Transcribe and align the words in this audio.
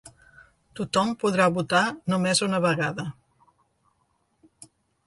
Tothom 0.79 1.11
podrà 1.25 1.47
votar 1.59 1.83
només 2.15 2.43
una 2.49 2.63
vegada. 2.65 3.09